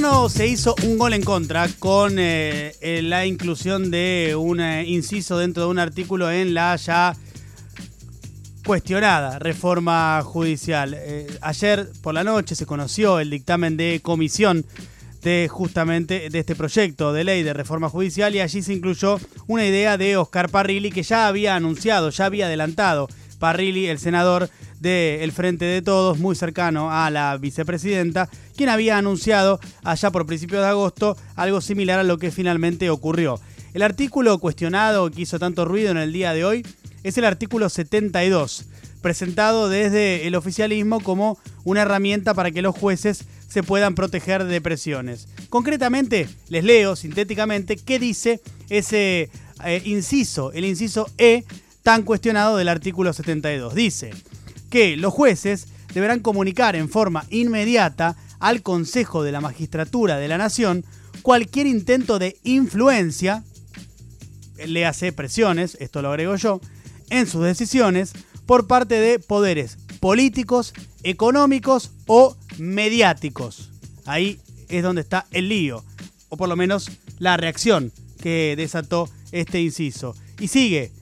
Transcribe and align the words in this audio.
gobierno 0.00 0.28
se 0.28 0.46
hizo 0.46 0.76
un 0.84 0.96
gol 0.96 1.12
en 1.12 1.22
contra 1.22 1.66
con 1.78 2.18
eh, 2.18 2.72
eh, 2.80 3.02
la 3.02 3.26
inclusión 3.26 3.90
de 3.90 4.36
un 4.38 4.60
eh, 4.60 4.84
inciso 4.86 5.38
dentro 5.38 5.64
de 5.64 5.70
un 5.70 5.78
artículo 5.80 6.30
en 6.30 6.54
la 6.54 6.76
ya 6.76 7.16
cuestionada 8.64 9.40
reforma 9.40 10.22
judicial. 10.22 10.96
ayer 11.40 11.88
por 12.00 12.14
la 12.14 12.22
noche 12.22 12.54
se 12.54 12.66
conoció 12.66 13.18
el 13.18 13.30
dictamen 13.30 13.76
de 13.76 14.00
comisión 14.00 14.64
de 15.22 15.48
justamente 15.50 16.30
de 16.30 16.38
este 16.38 16.54
proyecto 16.54 17.12
de 17.12 17.24
ley 17.24 17.42
de 17.42 17.52
reforma 17.52 17.88
judicial 17.88 18.34
y 18.34 18.40
allí 18.40 18.62
se 18.62 18.74
incluyó 18.74 19.18
una 19.48 19.66
idea 19.66 19.96
de 19.96 20.16
Oscar 20.16 20.48
Parrilli 20.48 20.92
que 20.92 21.02
ya 21.02 21.26
había 21.26 21.56
anunciado, 21.56 22.10
ya 22.10 22.26
había 22.26 22.46
adelantado 22.46 23.08
Parrilli, 23.38 23.86
el 23.86 23.98
senador 23.98 24.50
del 24.80 25.32
Frente 25.32 25.64
de 25.64 25.82
Todos, 25.82 26.18
muy 26.18 26.36
cercano 26.36 26.92
a 26.92 27.10
la 27.10 27.36
vicepresidenta, 27.36 28.28
quien 28.56 28.68
había 28.68 28.98
anunciado 28.98 29.60
allá 29.82 30.10
por 30.10 30.26
principios 30.26 30.62
de 30.62 30.68
agosto 30.68 31.16
algo 31.36 31.60
similar 31.60 31.98
a 31.98 32.04
lo 32.04 32.18
que 32.18 32.30
finalmente 32.30 32.90
ocurrió. 32.90 33.40
El 33.74 33.82
artículo 33.82 34.38
cuestionado 34.38 35.10
que 35.10 35.22
hizo 35.22 35.38
tanto 35.38 35.64
ruido 35.64 35.90
en 35.90 35.98
el 35.98 36.12
día 36.12 36.32
de 36.32 36.44
hoy 36.44 36.66
es 37.02 37.18
el 37.18 37.24
artículo 37.24 37.68
72, 37.68 38.64
presentado 39.02 39.68
desde 39.68 40.26
el 40.26 40.34
oficialismo 40.34 41.00
como 41.00 41.38
una 41.64 41.82
herramienta 41.82 42.34
para 42.34 42.50
que 42.50 42.62
los 42.62 42.74
jueces 42.74 43.24
se 43.48 43.62
puedan 43.62 43.94
proteger 43.94 44.44
de 44.44 44.60
presiones. 44.60 45.28
Concretamente, 45.48 46.28
les 46.48 46.64
leo 46.64 46.96
sintéticamente 46.96 47.76
qué 47.76 47.98
dice 47.98 48.40
ese 48.68 49.30
eh, 49.64 49.82
inciso, 49.84 50.52
el 50.52 50.64
inciso 50.64 51.10
E 51.18 51.44
tan 51.82 52.02
cuestionado 52.02 52.56
del 52.56 52.68
artículo 52.68 53.12
72. 53.12 53.74
Dice 53.74 54.10
que 54.70 54.96
los 54.96 55.12
jueces 55.12 55.68
deberán 55.94 56.20
comunicar 56.20 56.76
en 56.76 56.88
forma 56.88 57.24
inmediata 57.30 58.16
al 58.38 58.62
Consejo 58.62 59.22
de 59.22 59.32
la 59.32 59.40
Magistratura 59.40 60.18
de 60.18 60.28
la 60.28 60.38
Nación 60.38 60.84
cualquier 61.22 61.66
intento 61.66 62.18
de 62.18 62.36
influencia, 62.44 63.44
le 64.66 64.86
hace 64.86 65.12
presiones, 65.12 65.76
esto 65.80 66.02
lo 66.02 66.08
agrego 66.08 66.36
yo, 66.36 66.60
en 67.10 67.26
sus 67.26 67.44
decisiones 67.44 68.12
por 68.46 68.66
parte 68.66 69.00
de 69.00 69.18
poderes 69.18 69.78
políticos, 70.00 70.72
económicos 71.02 71.92
o 72.06 72.36
mediáticos. 72.58 73.70
Ahí 74.04 74.40
es 74.68 74.82
donde 74.82 75.02
está 75.02 75.26
el 75.30 75.48
lío, 75.48 75.84
o 76.28 76.36
por 76.36 76.48
lo 76.48 76.56
menos 76.56 76.90
la 77.18 77.36
reacción 77.36 77.92
que 78.20 78.54
desató 78.56 79.08
este 79.32 79.60
inciso. 79.60 80.14
Y 80.38 80.48
sigue, 80.48 80.92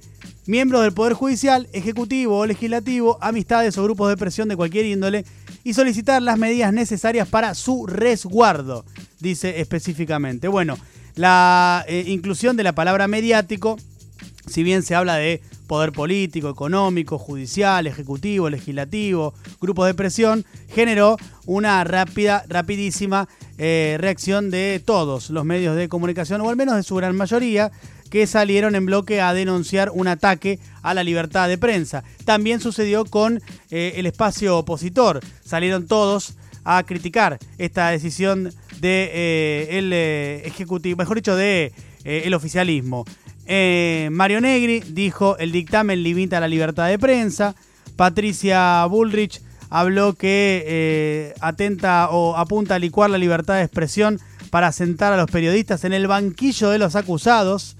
miembros 0.47 0.83
del 0.83 0.92
Poder 0.92 1.14
Judicial, 1.14 1.69
Ejecutivo 1.72 2.39
o 2.39 2.47
Legislativo, 2.47 3.19
amistades 3.20 3.77
o 3.78 3.83
grupos 3.83 4.08
de 4.08 4.16
presión 4.16 4.48
de 4.48 4.56
cualquier 4.56 4.86
índole 4.86 5.25
y 5.64 5.75
solicitar 5.75 6.22
las 6.22 6.39
medidas 6.39 6.72
necesarias 6.72 7.28
para 7.28 7.55
su 7.55 7.86
resguardo, 7.86 8.84
dice 9.19 9.61
específicamente. 9.61 10.48
Bueno, 10.48 10.77
la 11.14 11.84
eh, 11.89 12.05
inclusión 12.06 12.56
de 12.56 12.62
la 12.62 12.74
palabra 12.74 13.08
mediático, 13.08 13.77
si 14.47 14.62
bien 14.62 14.83
se 14.83 14.94
habla 14.94 15.17
de 15.17 15.42
poder 15.67 15.92
político, 15.92 16.48
económico, 16.48 17.19
judicial, 17.19 17.86
ejecutivo, 17.86 18.48
legislativo, 18.48 19.34
grupos 19.61 19.86
de 19.86 19.94
presión, 19.94 20.44
generó 20.69 21.17
una 21.47 21.83
rápida, 21.84 22.44
rapidísima 22.48 23.28
eh, 23.58 23.97
reacción 23.98 24.50
de 24.50 24.80
todos 24.84 25.30
los 25.30 25.44
medios 25.44 25.77
de 25.77 25.89
comunicación, 25.89 26.41
o 26.42 26.48
al 26.48 26.56
menos 26.56 26.77
de 26.77 26.83
su 26.83 26.94
gran 26.94 27.17
mayoría, 27.17 27.72
que 28.17 28.27
salieron 28.27 28.75
en 28.75 28.86
bloque 28.86 29.20
a 29.20 29.34
denunciar 29.34 29.91
un 29.92 30.09
ataque 30.09 30.59
a 30.81 30.95
la 30.95 31.05
libertad 31.05 31.50
de 31.50 31.59
prensa. 31.59 32.03
También 32.25 32.61
sucedió 32.61 33.05
con 33.05 33.42
eh, 33.70 33.92
el 33.97 34.06
espacio 34.06 34.56
opositor. 34.56 35.20
Salieron 35.45 35.86
todos 35.86 36.33
a 36.64 36.83
criticar 36.84 37.39
esta 37.58 37.91
decisión 37.91 38.55
de 38.80 39.11
eh, 39.13 39.68
el 39.73 39.92
eh, 39.92 40.41
ejecutivo, 40.46 40.96
mejor 40.96 41.18
dicho, 41.18 41.36
de 41.36 41.74
el 42.05 42.33
oficialismo. 42.33 43.05
Mario 44.11 44.41
Negri 44.41 44.80
dijo 44.80 45.36
el 45.36 45.52
dictamen 45.52 46.02
limita 46.02 46.41
la 46.41 46.48
libertad 46.48 46.89
de 46.89 46.98
prensa. 46.98 47.55
Patricia 47.96 48.86
Bullrich 48.86 49.42
habló 49.68 50.14
que 50.14 51.35
atenta 51.41 52.08
o 52.08 52.35
apunta 52.35 52.77
a 52.77 52.79
licuar 52.79 53.11
la 53.11 53.18
libertad 53.18 53.57
de 53.57 53.64
expresión 53.64 54.20
para 54.48 54.73
sentar 54.73 55.12
a 55.12 55.18
los 55.18 55.30
periodistas 55.30 55.85
en 55.85 55.92
el 55.92 56.07
banquillo 56.07 56.70
de 56.70 56.79
los 56.79 56.96
acusados. 56.96 57.77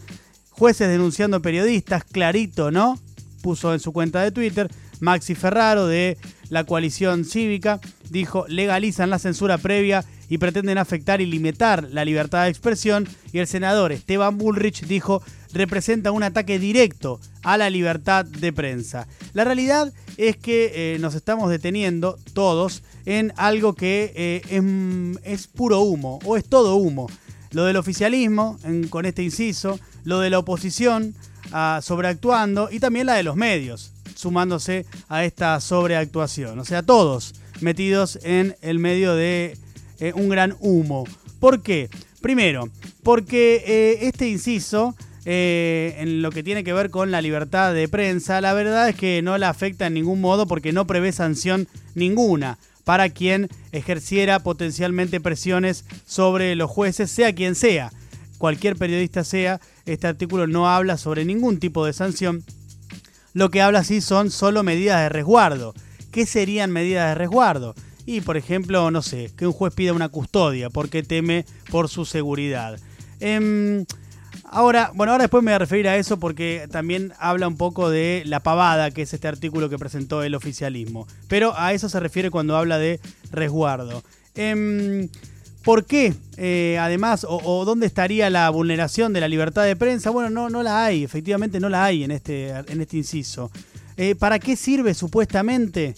Jueces 0.59 0.89
denunciando 0.89 1.43
periodistas, 1.43 2.03
clarito, 2.05 2.71
¿no? 2.71 2.99
Puso 3.43 3.75
en 3.75 3.81
su 3.81 3.93
cuenta 3.93 4.22
de 4.22 4.31
Twitter. 4.31 4.71
Maxi 5.00 5.34
Ferraro 5.34 5.87
de 5.87 6.17
la 6.49 6.65
coalición 6.65 7.27
cívica 7.27 7.78
dijo 8.09 8.47
legalizan 8.49 9.11
la 9.11 9.19
censura 9.19 9.59
previa 9.59 10.03
y 10.31 10.39
pretenden 10.39 10.78
afectar 10.78 11.21
y 11.21 11.27
limitar 11.27 11.87
la 11.91 12.06
libertad 12.06 12.44
de 12.44 12.49
expresión. 12.49 13.06
Y 13.33 13.39
el 13.39 13.47
senador 13.47 13.93
Esteban 13.93 14.39
Bullrich 14.39 14.87
dijo 14.87 15.22
representa 15.53 16.11
un 16.11 16.22
ataque 16.22 16.59
directo 16.59 17.21
a 17.43 17.59
la 17.59 17.69
libertad 17.69 18.25
de 18.25 18.50
prensa. 18.53 19.06
La 19.34 19.44
realidad 19.44 19.93
es 20.17 20.38
que 20.38 20.94
eh, 20.94 20.99
nos 21.00 21.15
estamos 21.15 21.50
deteniendo 21.50 22.19
todos 22.33 22.83
en 23.05 23.34
algo 23.37 23.75
que 23.75 24.12
eh, 24.17 25.19
es 25.23 25.47
puro 25.49 25.81
humo 25.81 26.19
o 26.25 26.38
es 26.38 26.47
todo 26.47 26.77
humo 26.77 27.09
lo 27.53 27.65
del 27.65 27.77
oficialismo 27.77 28.59
con 28.91 29.07
este 29.07 29.23
inciso, 29.23 29.79
lo 30.05 30.21
de 30.21 30.31
la 30.31 30.39
oposición 30.39 31.15
ah, 31.53 31.81
sobreactuando 31.83 32.69
y 32.71 32.81
también 32.81 33.07
la 33.07 33.15
de 33.15 33.23
los 33.23 33.37
medios 33.37 33.93
sumándose 34.15 34.87
a 35.09 35.25
esta 35.25 35.61
sobreactuación. 35.61 36.59
O 36.59 36.65
sea, 36.65 36.83
todos 36.83 37.35
metidos 37.61 38.19
en 38.23 38.56
el 38.62 38.79
medio 38.79 39.15
de 39.15 39.56
eh, 40.01 40.12
un 40.15 40.29
gran 40.29 40.56
humo. 40.61 41.05
¿Por 41.39 41.62
qué? 41.62 41.89
Primero, 42.21 42.69
porque 43.03 43.62
eh, 43.67 43.99
este 44.06 44.29
inciso, 44.29 44.97
eh, 45.25 45.97
en 45.99 46.23
lo 46.23 46.31
que 46.31 46.43
tiene 46.43 46.65
que 46.65 46.73
ver 46.73 46.91
con 46.91 47.11
la 47.11 47.21
libertad 47.21 47.73
de 47.75 47.89
prensa, 47.89 48.41
la 48.41 48.55
verdad 48.55 48.89
es 48.89 48.97
que 48.97 49.23
no 49.23 49.37
la 49.39 49.51
afecta 49.51 49.87
en 49.87 49.95
ningún 49.95 50.21
modo 50.21 50.47
porque 50.47 50.73
no 50.73 50.87
prevé 50.87 51.12
sanción 51.12 51.69
ninguna 51.95 52.59
para 52.87 53.09
quien 53.09 53.49
ejerciera 53.73 54.39
potencialmente 54.39 55.21
presiones 55.21 55.85
sobre 56.07 56.55
los 56.55 56.71
jueces, 56.71 57.11
sea 57.11 57.35
quien 57.35 57.57
sea, 57.57 57.91
cualquier 58.39 58.77
periodista 58.77 59.25
sea, 59.25 59.61
este 59.87 60.07
artículo 60.07 60.47
no 60.47 60.69
habla 60.69 60.97
sobre 60.97 61.25
ningún 61.25 61.59
tipo 61.59 61.85
de 61.85 61.93
sanción. 61.93 62.45
Lo 63.33 63.51
que 63.51 63.61
habla 63.61 63.83
sí 63.83 64.01
son 64.01 64.31
solo 64.31 64.63
medidas 64.63 65.01
de 65.01 65.09
resguardo. 65.09 65.75
¿Qué 66.13 66.27
serían 66.27 66.71
medidas 66.71 67.09
de 67.09 67.17
resguardo? 67.17 67.75
Y, 68.07 68.21
por 68.21 68.37
ejemplo, 68.37 68.89
no 68.93 69.03
sé, 69.03 69.33
que 69.37 69.49
un 69.49 69.53
juez 69.53 69.75
pida 69.75 69.93
una 69.93 70.09
custodia 70.09 70.71
porque 70.71 71.03
teme 71.03 71.45
por 71.73 71.89
su 71.89 72.05
seguridad. 72.05 72.79
Em, 73.19 73.85
Ahora, 74.49 74.93
bueno, 74.95 75.12
ahora 75.12 75.25
después 75.25 75.43
me 75.43 75.51
voy 75.51 75.57
a 75.57 75.59
referir 75.59 75.89
a 75.89 75.97
eso 75.97 76.19
porque 76.19 76.69
también 76.71 77.12
habla 77.19 77.49
un 77.49 77.57
poco 77.57 77.91
de 77.91 78.23
la 78.27 78.41
pavada, 78.41 78.91
que 78.91 79.03
es 79.03 79.12
este 79.12 79.29
artículo 79.29 79.69
que 79.69 79.79
presentó 79.79 80.23
el 80.23 80.34
oficialismo. 80.34 81.07
Pero 81.29 81.53
a 81.57 81.73
eso 81.73 81.89
se 81.89 82.01
refiere 82.01 82.31
cuando 82.31 82.56
habla 82.56 82.79
de 82.79 83.01
resguardo. 83.33 84.03
Em, 84.35 85.09
¿Por 85.67 85.85
qué? 85.85 86.15
Eh, 86.37 86.79
además, 86.81 87.27
o, 87.29 87.65
dónde 87.65 87.87
estaría 87.87 88.31
la 88.31 88.49
vulneración 88.51 89.12
de 89.12 89.21
la 89.21 89.27
libertad 89.27 89.65
de 89.65 89.75
prensa? 89.75 90.11
Bueno, 90.11 90.31
no, 90.31 90.49
no 90.49 90.62
la 90.62 90.85
hay, 90.85 91.03
efectivamente 91.03 91.59
no 91.59 91.69
la 91.69 91.85
hay 91.85 92.05
en 92.05 92.12
este, 92.12 92.51
en 92.51 92.81
este 92.81 92.99
inciso. 92.99 93.51
Eh, 93.97 94.15
¿Para 94.15 94.39
qué 94.39 94.55
sirve 94.55 94.95
supuestamente? 94.95 95.97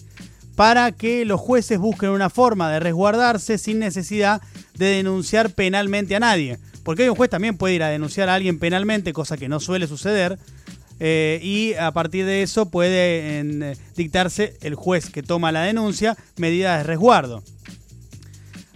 Para 0.56 0.92
que 0.92 1.26
los 1.26 1.38
jueces 1.38 1.78
busquen 1.78 2.08
una 2.08 2.30
forma 2.30 2.70
de 2.70 2.80
resguardarse 2.80 3.58
sin 3.58 3.78
necesidad 3.78 4.40
de 4.74 4.86
denunciar 4.86 5.50
penalmente 5.50 6.16
a 6.16 6.20
nadie. 6.20 6.58
Porque 6.88 7.02
hoy 7.02 7.10
un 7.10 7.16
juez 7.16 7.28
también 7.28 7.58
puede 7.58 7.74
ir 7.74 7.82
a 7.82 7.88
denunciar 7.88 8.30
a 8.30 8.34
alguien 8.34 8.58
penalmente, 8.58 9.12
cosa 9.12 9.36
que 9.36 9.46
no 9.46 9.60
suele 9.60 9.86
suceder. 9.86 10.38
Eh, 11.00 11.38
y 11.42 11.74
a 11.74 11.92
partir 11.92 12.24
de 12.24 12.42
eso 12.42 12.70
puede 12.70 13.40
eh, 13.40 13.76
dictarse 13.94 14.56
el 14.62 14.74
juez 14.74 15.10
que 15.10 15.22
toma 15.22 15.52
la 15.52 15.64
denuncia 15.64 16.16
medidas 16.38 16.78
de 16.78 16.84
resguardo. 16.84 17.42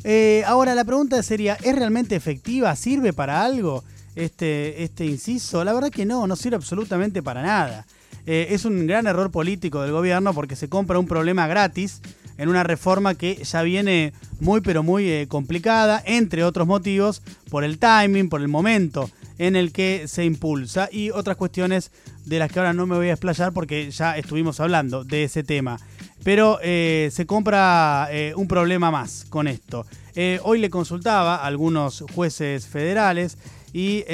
Eh, 0.05 0.43
ahora 0.45 0.75
la 0.75 0.85
pregunta 0.85 1.23
sería, 1.23 1.55
¿es 1.55 1.75
realmente 1.75 2.15
efectiva? 2.15 2.77
¿Sirve 2.77 3.15
para 3.15 3.43
algo 3.43 3.83
este, 4.15 4.83
este 4.83 5.07
inciso? 5.07 5.65
La 5.65 5.73
verdad 5.73 5.89
que 5.89 6.05
no, 6.05 6.27
no 6.27 6.37
sirve 6.37 6.57
absolutamente 6.57 7.23
para 7.23 7.41
nada. 7.41 7.87
es 8.27 8.67
un 8.67 8.87
gran 8.87 9.07
error 9.07 9.31
político 9.31 9.81
del 9.81 9.93
gobierno 9.93 10.35
porque 10.35 10.55
se 10.55 10.69
compra 10.69 10.99
un 10.99 11.07
problema 11.07 11.47
gratis 11.47 12.03
en 12.43 12.49
una 12.49 12.65
reforma 12.65 13.15
que 13.15 13.37
ya 13.45 13.63
viene 13.63 14.13
muy 14.41 14.63
pero 14.63 14.83
muy 14.83 15.09
eh, 15.09 15.29
complicada, 15.29 16.03
entre 16.05 16.43
otros 16.43 16.67
motivos, 16.67 17.23
por 17.51 17.63
el 17.63 17.79
timing, 17.79 18.29
por 18.29 18.41
el 18.41 18.49
momento 18.49 19.09
en 19.39 19.55
el 19.55 19.71
que 19.71 20.09
se 20.09 20.25
impulsa 20.25 20.89
y 20.91 21.11
otras 21.11 21.37
cuestiones 21.37 21.93
de 22.27 22.41
las 22.41 22.51
que 22.51 22.59
ahora 22.59 22.73
no 22.73 22.85
me 22.87 22.97
voy 22.97 23.11
a 23.11 23.13
explayar 23.13 23.53
porque 23.53 23.93
ya 23.93 24.19
estuvimos 24.19 24.59
hablando 24.59 25.05
de 25.05 25.23
ese 25.23 25.45
tema. 25.45 25.79
Pero 26.25 26.59
eh, 26.65 27.11
se 27.13 27.27
compra 27.27 28.09
eh, 28.11 28.33
un 28.37 28.49
problema 28.49 28.91
más 28.91 29.25
con 29.31 29.47
esto. 29.47 29.87
hoy 30.43 30.59
le 30.59 30.69
consultaba 30.69 31.37
a 31.37 31.47
algunos 31.47 32.05
jueces 32.13 32.67
federales 32.67 33.39
y 33.73 34.05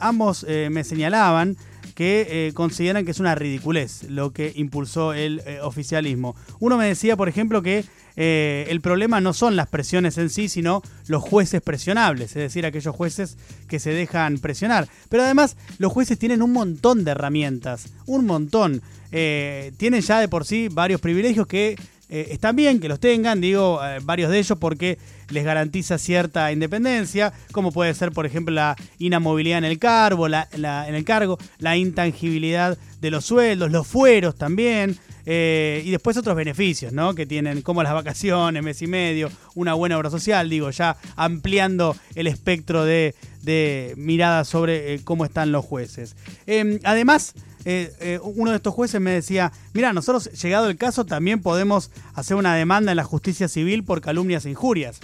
ambos 0.00 0.46
me 0.70 0.82
señalaban 0.82 1.56
que 1.96 2.26
eh, 2.48 2.52
consideran 2.52 3.06
que 3.06 3.10
es 3.10 3.20
una 3.20 3.34
ridiculez 3.34 4.04
lo 4.10 4.30
que 4.30 4.52
impulsó 4.54 5.14
el 5.14 5.40
eh, 5.46 5.60
oficialismo. 5.62 6.36
Uno 6.60 6.76
me 6.76 6.86
decía, 6.86 7.16
por 7.16 7.26
ejemplo, 7.26 7.62
que 7.62 7.86
eh, 8.16 8.66
el 8.68 8.82
problema 8.82 9.22
no 9.22 9.32
son 9.32 9.56
las 9.56 9.68
presiones 9.68 10.18
en 10.18 10.28
sí, 10.28 10.50
sino 10.50 10.82
los 11.08 11.22
jueces 11.22 11.62
presionables, 11.62 12.36
es 12.36 12.42
decir, 12.42 12.66
aquellos 12.66 12.94
jueces 12.94 13.38
que 13.66 13.80
se 13.80 13.94
dejan 13.94 14.38
presionar. 14.38 14.88
Pero 15.08 15.22
además, 15.22 15.56
los 15.78 15.90
jueces 15.90 16.18
tienen 16.18 16.42
un 16.42 16.52
montón 16.52 17.02
de 17.02 17.12
herramientas, 17.12 17.88
un 18.04 18.26
montón. 18.26 18.82
tienen 19.10 20.02
ya 20.02 20.20
de 20.20 20.28
por 20.28 20.44
sí 20.44 20.68
varios 20.68 21.00
privilegios 21.00 21.46
que 21.46 21.76
eh, 22.08 22.28
están 22.30 22.54
bien 22.54 22.78
que 22.78 22.88
los 22.88 23.00
tengan, 23.00 23.40
digo, 23.40 23.80
eh, 23.84 23.98
varios 24.02 24.30
de 24.30 24.38
ellos 24.38 24.56
porque 24.58 24.98
les 25.28 25.44
garantiza 25.44 25.98
cierta 25.98 26.52
independencia, 26.52 27.32
como 27.50 27.72
puede 27.72 27.92
ser, 27.94 28.12
por 28.12 28.26
ejemplo, 28.26 28.54
la 28.54 28.76
inamovilidad 28.98 29.58
en 29.58 29.64
el 29.64 29.78
cargo, 29.78 30.28
la, 30.28 30.48
en 30.52 30.94
el 30.94 31.04
cargo, 31.04 31.36
la 31.58 31.76
intangibilidad 31.76 32.78
de 33.00 33.10
los 33.10 33.24
sueldos, 33.24 33.72
los 33.72 33.86
fueros 33.88 34.36
también, 34.36 34.96
eh, 35.28 35.82
y 35.84 35.90
después 35.90 36.16
otros 36.16 36.36
beneficios, 36.36 36.92
¿no? 36.92 37.16
Que 37.16 37.26
tienen, 37.26 37.62
como 37.62 37.82
las 37.82 37.92
vacaciones, 37.92 38.62
mes 38.62 38.80
y 38.82 38.86
medio, 38.86 39.28
una 39.56 39.74
buena 39.74 39.98
obra 39.98 40.08
social, 40.08 40.48
digo, 40.48 40.70
ya 40.70 40.96
ampliando 41.16 41.96
el 42.14 42.28
espectro 42.28 42.84
de, 42.84 43.16
de 43.42 43.94
miradas 43.96 44.46
sobre 44.46 45.00
cómo 45.02 45.24
están 45.24 45.50
los 45.50 45.64
jueces. 45.64 46.14
Em, 46.46 46.78
además, 46.84 47.34
eh, 47.68 47.92
eh, 47.98 48.20
uno 48.22 48.52
de 48.52 48.58
estos 48.58 48.72
jueces 48.72 49.00
me 49.00 49.10
decía, 49.10 49.52
mira, 49.74 49.92
nosotros, 49.92 50.30
llegado 50.40 50.70
el 50.70 50.76
caso, 50.76 51.04
también 51.04 51.42
podemos 51.42 51.90
hacer 52.14 52.36
una 52.36 52.54
demanda 52.54 52.92
en 52.92 52.96
la 52.96 53.02
justicia 53.02 53.48
civil 53.48 53.82
por 53.82 54.00
calumnias 54.00 54.46
e 54.46 54.50
injurias. 54.50 55.00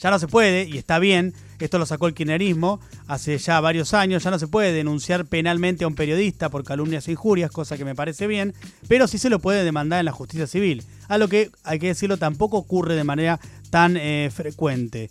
Ya 0.00 0.10
no 0.10 0.18
se 0.18 0.26
puede, 0.26 0.64
y 0.64 0.76
está 0.76 0.98
bien, 0.98 1.34
esto 1.60 1.78
lo 1.78 1.86
sacó 1.86 2.08
el 2.08 2.14
kirchnerismo 2.14 2.80
hace 3.06 3.38
ya 3.38 3.60
varios 3.60 3.94
años, 3.94 4.24
ya 4.24 4.32
no 4.32 4.40
se 4.40 4.48
puede 4.48 4.72
denunciar 4.72 5.24
penalmente 5.24 5.84
a 5.84 5.86
un 5.86 5.94
periodista 5.94 6.48
por 6.48 6.64
calumnias 6.64 7.06
e 7.06 7.12
injurias, 7.12 7.52
cosa 7.52 7.76
que 7.76 7.84
me 7.84 7.94
parece 7.94 8.26
bien, 8.26 8.54
pero 8.88 9.06
sí 9.06 9.16
se 9.18 9.30
lo 9.30 9.38
puede 9.38 9.62
demandar 9.62 10.00
en 10.00 10.06
la 10.06 10.12
justicia 10.12 10.48
civil, 10.48 10.82
a 11.06 11.16
lo 11.16 11.28
que, 11.28 11.52
hay 11.62 11.78
que 11.78 11.86
decirlo, 11.86 12.16
tampoco 12.16 12.56
ocurre 12.56 12.96
de 12.96 13.04
manera 13.04 13.38
tan 13.72 13.96
eh, 13.96 14.30
frecuente. 14.30 15.10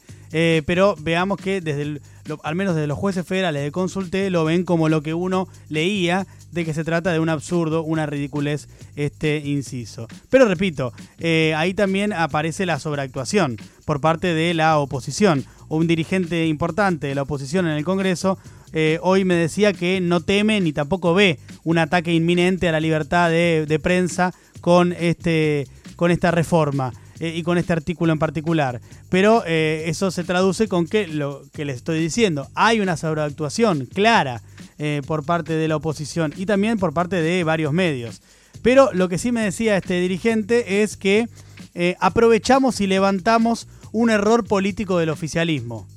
pero 0.67 0.95
veamos 0.99 1.39
que 1.39 1.61
desde 1.61 1.99
al 2.43 2.55
menos 2.55 2.75
desde 2.75 2.87
los 2.87 2.97
jueces 2.97 3.25
federales 3.25 3.63
de 3.63 3.71
consulté, 3.71 4.29
lo 4.29 4.45
ven 4.45 4.63
como 4.63 4.87
lo 4.87 5.01
que 5.01 5.15
uno 5.15 5.47
leía 5.67 6.27
de 6.51 6.63
que 6.63 6.73
se 6.73 6.83
trata 6.83 7.11
de 7.11 7.19
un 7.19 7.29
absurdo, 7.29 7.83
una 7.83 8.05
ridiculez 8.05 8.67
este 8.95 9.37
inciso. 9.43 10.07
Pero 10.29 10.45
repito, 10.45 10.93
eh, 11.17 11.53
ahí 11.57 11.73
también 11.73 12.13
aparece 12.13 12.65
la 12.65 12.79
sobreactuación 12.79 13.57
por 13.85 13.99
parte 13.99 14.33
de 14.33 14.53
la 14.53 14.77
oposición. 14.77 15.43
Un 15.69 15.87
dirigente 15.87 16.45
importante 16.45 17.07
de 17.07 17.15
la 17.15 17.23
oposición 17.23 17.65
en 17.65 17.73
el 17.73 17.83
Congreso 17.83 18.37
eh, 18.73 18.99
hoy 19.01 19.25
me 19.25 19.35
decía 19.35 19.73
que 19.73 19.99
no 19.99 20.21
teme 20.21 20.61
ni 20.61 20.71
tampoco 20.71 21.13
ve 21.13 21.39
un 21.63 21.77
ataque 21.77 22.13
inminente 22.13 22.69
a 22.69 22.71
la 22.71 22.79
libertad 22.79 23.29
de, 23.29 23.79
prensa 23.81 24.33
con, 24.61 24.93
este, 24.93 25.67
con 25.95 26.11
esta 26.11 26.31
reforma. 26.31 26.93
Eh, 27.21 27.33
y 27.37 27.43
con 27.43 27.57
este 27.57 27.71
artículo 27.71 28.11
en 28.11 28.19
particular. 28.19 28.81
Pero 29.07 29.45
eso 29.45 30.11
se 30.11 30.23
traduce 30.23 30.67
con 30.67 30.87
que 30.87 31.07
lo 31.07 31.43
que 31.53 31.63
les 31.63 31.77
estoy 31.77 31.99
diciendo, 31.99 32.49
hay 32.55 32.81
una 32.81 32.97
sobreactuación 32.97 33.85
clara 33.85 34.41
eh, 34.83 35.03
por 35.05 35.23
parte 35.23 35.53
de 35.53 35.67
la 35.67 35.75
oposición 35.75 36.33
y 36.35 36.47
también 36.47 36.79
por 36.79 36.91
parte 36.91 37.21
de 37.21 37.43
varios 37.43 37.71
medios. 37.71 38.23
Pero 38.63 38.91
lo 38.93 39.09
que 39.09 39.19
sí 39.19 39.31
me 39.31 39.43
decía 39.43 39.77
este 39.77 39.99
dirigente 39.99 40.81
es 40.81 40.97
que 40.97 41.29
eh, 41.75 41.95
aprovechamos 41.99 42.81
y 42.81 42.87
levantamos 42.87 43.67
un 43.91 44.09
error 44.09 44.43
político 44.43 44.97
del 44.97 45.09
oficialismo. 45.09 45.87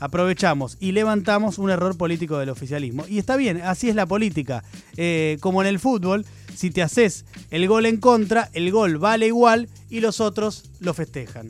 Aprovechamos 0.00 0.78
y 0.80 0.92
levantamos 0.92 1.58
un 1.58 1.68
error 1.68 1.98
político 1.98 2.38
del 2.38 2.48
oficialismo. 2.48 3.04
Y 3.06 3.18
está 3.18 3.36
bien, 3.36 3.60
así 3.60 3.90
es 3.90 3.94
la 3.94 4.06
política. 4.06 4.64
Eh, 4.96 5.36
como 5.40 5.60
en 5.60 5.68
el 5.68 5.78
fútbol, 5.78 6.24
si 6.54 6.70
te 6.70 6.82
haces 6.82 7.24
el 7.50 7.68
gol 7.68 7.86
en 7.86 7.98
contra, 7.98 8.50
el 8.52 8.70
gol 8.70 8.98
vale 8.98 9.26
igual 9.26 9.68
y 9.90 10.00
los 10.00 10.20
otros 10.20 10.64
lo 10.80 10.94
festejan. 10.94 11.48